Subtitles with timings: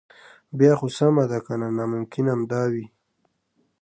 [0.57, 2.85] بیا خو سمه ده کنه ناممکن همدا وي.